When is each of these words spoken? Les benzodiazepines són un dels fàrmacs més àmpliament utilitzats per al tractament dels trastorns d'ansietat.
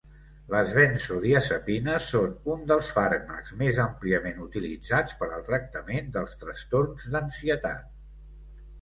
Les 0.51 0.69
benzodiazepines 0.77 2.07
són 2.13 2.33
un 2.55 2.65
dels 2.73 2.89
fàrmacs 2.97 3.55
més 3.61 3.83
àmpliament 3.85 4.43
utilitzats 4.49 5.21
per 5.23 5.31
al 5.37 5.47
tractament 5.53 6.13
dels 6.21 6.37
trastorns 6.45 7.11
d'ansietat. 7.17 7.91